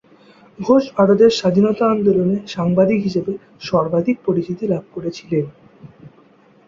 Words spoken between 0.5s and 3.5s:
ঘোষ ভারতের স্বাধীনতা আন্দোলনে সাংবাদিক হিসাবে